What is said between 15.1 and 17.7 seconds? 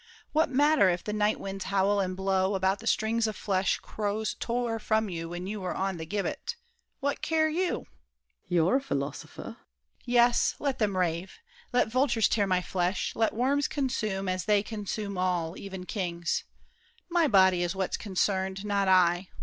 all, even kings; my body